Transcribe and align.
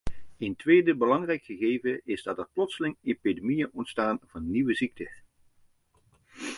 Een 0.37 0.55
tweede 0.55 0.95
belangrijk 0.95 1.43
gegeven 1.43 2.01
is 2.05 2.23
dat 2.23 2.37
er 2.37 2.49
plotseling 2.53 2.97
epidemieën 3.03 3.69
ontstaan 3.73 4.19
van 4.25 4.51
nieuwe 4.51 4.73
ziekten. 4.73 5.11